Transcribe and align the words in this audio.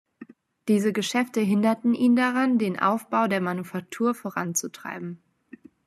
Diese 0.67 0.93
Geschäfte 0.93 1.41
hinderten 1.41 1.93
ihn 1.93 2.15
daran, 2.15 2.57
den 2.57 2.79
Aufbau 2.79 3.27
der 3.27 3.39
Manufaktur 3.39 4.15
voranzutreiben. 4.15 5.21